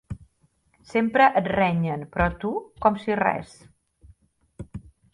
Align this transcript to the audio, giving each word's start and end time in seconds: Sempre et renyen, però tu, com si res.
Sempre 0.91 1.27
et 1.41 1.51
renyen, 1.53 2.07
però 2.17 2.29
tu, 2.47 2.55
com 2.87 3.01
si 3.05 3.21
res. 3.23 3.55